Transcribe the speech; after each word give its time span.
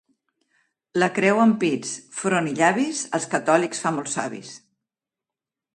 La 1.03 1.09
creu 1.17 1.41
en 1.43 1.53
pits, 1.65 1.91
front 2.21 2.49
i 2.53 2.57
llavis 2.61 3.03
als 3.19 3.29
catòlics 3.35 3.85
fa 3.87 3.95
molt 3.99 4.13
savis. 4.17 4.57